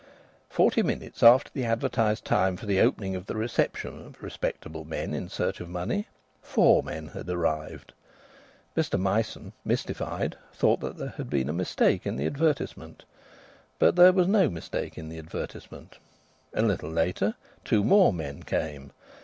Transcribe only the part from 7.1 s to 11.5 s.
arrived. Mr Myson, mystified, thought that there had been